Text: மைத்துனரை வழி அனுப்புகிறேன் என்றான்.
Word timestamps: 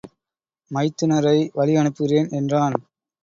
மைத்துனரை 0.71 1.51
வழி 1.53 1.75
அனுப்புகிறேன் 1.75 2.29
என்றான். 2.31 2.77